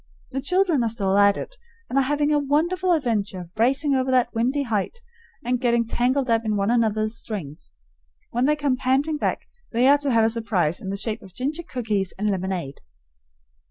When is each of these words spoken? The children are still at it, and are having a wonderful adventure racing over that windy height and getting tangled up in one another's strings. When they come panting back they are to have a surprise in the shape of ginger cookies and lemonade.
The 0.31 0.41
children 0.41 0.81
are 0.83 0.89
still 0.89 1.15
at 1.15 1.37
it, 1.37 1.57
and 1.87 1.99
are 1.99 2.01
having 2.01 2.33
a 2.33 2.39
wonderful 2.39 2.91
adventure 2.91 3.49
racing 3.55 3.93
over 3.93 4.09
that 4.09 4.33
windy 4.33 4.63
height 4.63 4.99
and 5.45 5.61
getting 5.61 5.85
tangled 5.85 6.27
up 6.27 6.43
in 6.43 6.55
one 6.55 6.71
another's 6.71 7.15
strings. 7.15 7.69
When 8.31 8.45
they 8.45 8.55
come 8.55 8.77
panting 8.77 9.17
back 9.17 9.41
they 9.71 9.87
are 9.87 9.99
to 9.99 10.09
have 10.09 10.23
a 10.23 10.31
surprise 10.31 10.81
in 10.81 10.89
the 10.89 10.97
shape 10.97 11.21
of 11.21 11.35
ginger 11.35 11.61
cookies 11.61 12.15
and 12.17 12.31
lemonade. 12.31 12.79